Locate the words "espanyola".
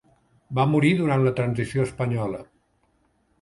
1.89-2.41